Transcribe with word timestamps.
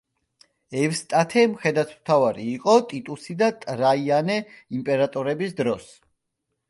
ევსტათე 0.83 1.43
მხედართმთავარი 1.51 2.45
იყო 2.53 2.75
ტიტუსი 2.93 3.35
და 3.43 3.51
ტრაიანე 3.67 4.39
იმპერატორების 4.79 5.55
დროს. 5.61 5.87